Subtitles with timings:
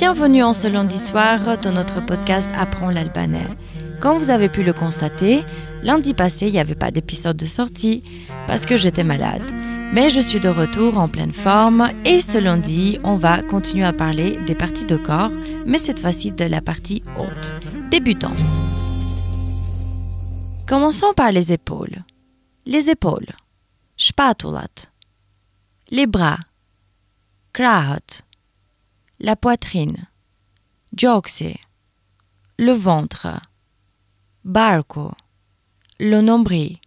[0.00, 3.46] Bienvenue en ce lundi soir dans notre podcast Apprends l'albanais.
[4.00, 5.44] Comme vous avez pu le constater,
[5.82, 8.02] lundi passé, il n'y avait pas d'épisode de sortie
[8.46, 9.42] parce que j'étais malade.
[9.92, 13.92] Mais je suis de retour en pleine forme et ce lundi, on va continuer à
[13.92, 15.32] parler des parties de corps,
[15.66, 17.54] mais cette fois-ci de la partie haute.
[17.90, 18.32] Débutons.
[20.66, 22.04] Commençons par les épaules.
[22.64, 23.28] Les épaules.
[23.98, 24.88] Spatulat.
[25.90, 26.38] Les bras.
[27.52, 28.22] Krahot.
[29.22, 30.08] La poitrine.
[30.96, 31.60] Gjoksi.
[32.56, 33.42] Le ventre.
[34.44, 35.12] Barco.
[35.98, 36.78] Le nombril.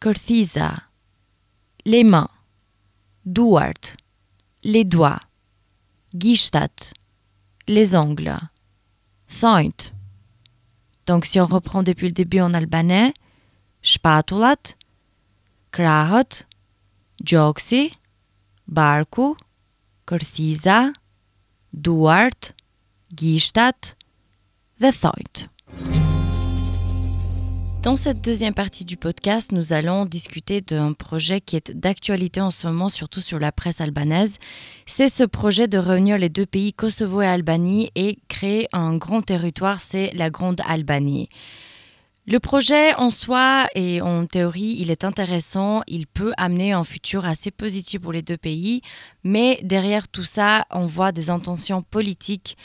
[0.00, 0.82] Cortisa.
[1.84, 2.28] Les mains.
[3.24, 3.96] Duart.
[4.64, 5.20] Les doigts.
[6.12, 6.92] Gishtat.
[7.68, 8.40] Les ongles.
[9.28, 9.92] Thoint.
[11.06, 13.14] Donc si on reprend depuis le début en albanais,
[13.80, 14.74] shpatulat,
[15.70, 16.48] krahët,
[17.22, 17.92] gjoksi,
[18.66, 19.36] barku,
[20.06, 20.92] kërthiza,
[21.72, 22.54] duart,
[23.14, 23.96] gishtat
[24.80, 25.48] dhe thojt.
[27.82, 32.52] Dans cette deuxième partie du podcast, nous allons discuter d'un projet qui est d'actualité en
[32.52, 34.38] ce moment, surtout sur la presse albanaise.
[34.86, 39.22] C'est ce projet de réunir les deux pays, Kosovo et Albanie, et créer un grand
[39.22, 41.28] territoire, c'est la Grande Albanie.
[42.24, 47.24] Le projet en soi et en théorie, il est intéressant, il peut amener un futur
[47.26, 48.80] assez positif pour les deux pays,
[49.24, 52.56] mais derrière tout ça, on voit des intentions politiques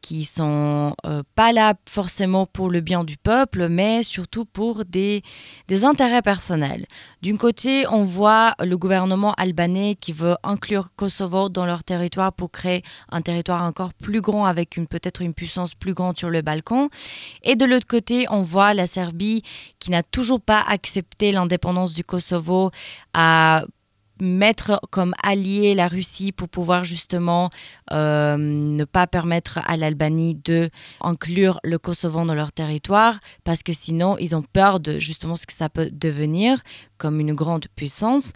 [0.00, 5.22] qui sont euh, pas là forcément pour le bien du peuple, mais surtout pour des,
[5.68, 6.86] des intérêts personnels.
[7.22, 12.50] D'un côté, on voit le gouvernement albanais qui veut inclure Kosovo dans leur territoire pour
[12.50, 16.42] créer un territoire encore plus grand avec une peut-être une puissance plus grande sur le
[16.42, 16.88] Balkan.
[17.42, 19.42] Et de l'autre côté, on voit la Serbie
[19.78, 22.70] qui n'a toujours pas accepté l'indépendance du Kosovo
[23.14, 23.64] à
[24.20, 27.50] mettre comme allié la Russie pour pouvoir justement
[27.92, 33.72] euh, ne pas permettre à l'Albanie de inclure le Kosovo dans leur territoire parce que
[33.72, 36.62] sinon ils ont peur de justement ce que ça peut devenir
[36.98, 38.32] comme une grande puissance.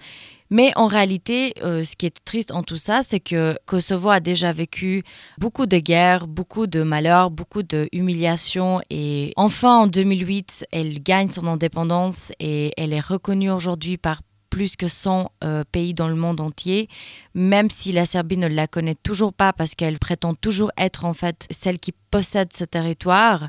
[0.52, 4.18] Mais en réalité, euh, ce qui est triste en tout ça, c'est que Kosovo a
[4.18, 5.04] déjà vécu
[5.38, 8.80] beaucoup de guerres, beaucoup de malheurs, beaucoup d'humiliations.
[8.90, 14.76] Et enfin, en 2008, elle gagne son indépendance et elle est reconnue aujourd'hui par plus
[14.76, 16.88] que 100 euh, pays dans le monde entier,
[17.34, 21.14] même si la Serbie ne la connaît toujours pas parce qu'elle prétend toujours être en
[21.14, 23.48] fait celle qui possède ce territoire.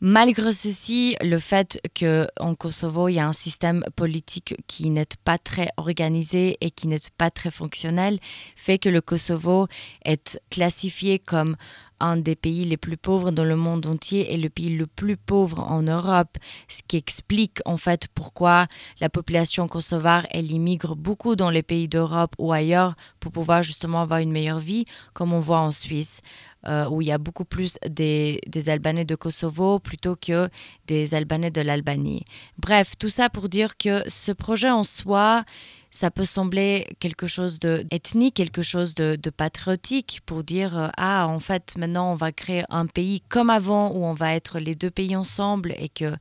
[0.00, 5.38] Malgré ceci, le fait qu'en Kosovo, il y a un système politique qui n'est pas
[5.38, 8.20] très organisé et qui n'est pas très fonctionnel
[8.54, 9.66] fait que le Kosovo
[10.04, 11.56] est classifié comme
[12.00, 15.16] un des pays les plus pauvres dans le monde entier et le pays le plus
[15.16, 16.38] pauvre en Europe,
[16.68, 18.66] ce qui explique en fait pourquoi
[19.00, 24.02] la population kosovare elle immigre beaucoup dans les pays d'Europe ou ailleurs pour pouvoir justement
[24.02, 26.20] avoir une meilleure vie, comme on voit en Suisse.
[26.66, 30.50] Euh, où il y a beaucoup plus des, des, Albanais de Kosovo plutôt que
[30.88, 32.24] des Albanais de l'Albanie.
[32.58, 35.44] Bref, tout ça pour dire que ce projet en soi,
[35.90, 41.26] ça peut sembler quelque chose d'ethnique, quelque chose de, de, patriotique pour dire euh, ah
[41.26, 44.74] en fait maintenant on va créer un pays comme avant où on va être les
[44.74, 46.14] deux pays ensemble et que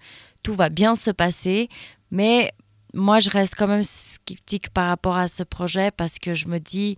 [0.44, 1.69] tout va bien se passer.
[2.11, 2.53] Mais
[2.94, 6.59] moi je reste quand même sceptique par rapport à ce projet parce que je me
[6.59, 6.97] dis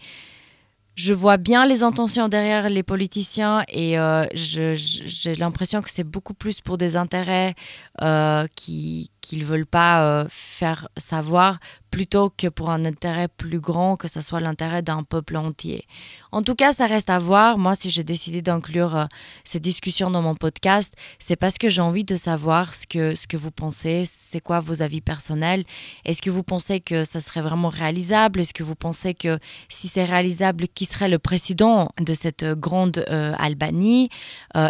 [0.99, 6.33] je vois bien les intentions derrière les politiciens et euh, j'ai l'impression que c'est beaucoup
[6.33, 7.55] plus pour des intérêts
[8.01, 11.59] euh, qui qu'ils veulent pas euh, faire savoir
[11.89, 15.85] plutôt que pour un intérêt plus grand, que ce soit l'intérêt d'un peuple entier.
[16.31, 17.57] En tout cas, ça reste à voir.
[17.57, 19.05] Moi, si j'ai décidé d'inclure euh,
[19.43, 23.27] ces discussions dans mon podcast, c'est parce que j'ai envie de savoir ce que, ce
[23.27, 25.63] que vous pensez, c'est quoi vos avis personnels.
[26.05, 28.41] Est-ce que vous pensez que ça serait vraiment réalisable?
[28.41, 33.03] Est-ce que vous pensez que si c'est réalisable, qui serait le président de cette grande
[33.09, 34.09] euh, Albanie?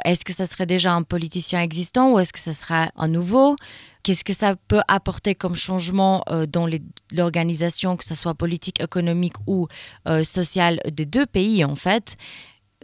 [0.06, 3.56] Est-ce que ça serait déjà un politicien existant ou est-ce que ça sera un nouveau?
[4.04, 6.68] Qu'est-ce que ça peut apporter comme changement euh, dans
[7.12, 9.68] l'organisation, que ce soit politique, économique ou
[10.08, 12.16] euh, sociale des deux pays en fait?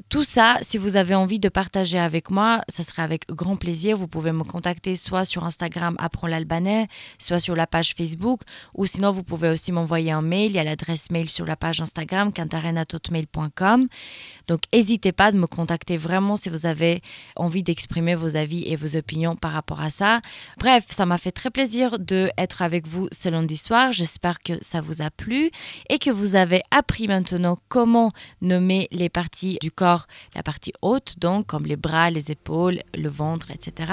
[0.09, 3.95] Tout ça, si vous avez envie de partager avec moi, ça serait avec grand plaisir.
[3.95, 6.87] Vous pouvez me contacter soit sur Instagram Apprends l'albanais,
[7.17, 8.41] soit sur la page Facebook,
[8.73, 10.51] ou sinon vous pouvez aussi m'envoyer un mail.
[10.51, 13.87] Il y a l'adresse mail sur la page Instagram kantarenatotmail.com.
[14.47, 17.01] Donc n'hésitez pas de me contacter vraiment si vous avez
[17.37, 20.19] envie d'exprimer vos avis et vos opinions par rapport à ça.
[20.57, 23.93] Bref, ça m'a fait très plaisir d'être avec vous ce lundi soir.
[23.93, 25.51] J'espère que ça vous a plu
[25.89, 29.84] et que vous avez appris maintenant comment nommer les parties du corps
[30.35, 33.91] la partie haute, donc comme les bras, les épaules, le ventre, etc.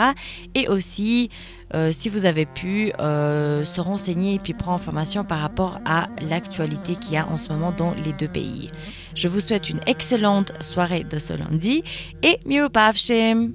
[0.54, 1.30] Et aussi,
[1.74, 6.08] euh, si vous avez pu euh, se renseigner et puis prendre information par rapport à
[6.28, 8.70] l'actualité qu'il y a en ce moment dans les deux pays.
[9.14, 11.82] Je vous souhaite une excellente soirée de ce lundi
[12.22, 13.52] et Miropavshim!